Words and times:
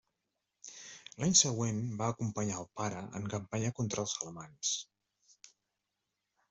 L'any 1.23 1.35
següent 1.41 1.83
va 2.01 2.09
acompanyar 2.13 2.57
al 2.61 2.69
pare 2.81 3.05
en 3.21 3.29
campanya 3.35 3.73
contra 3.81 4.05
els 4.07 4.19
alamans. 4.25 4.75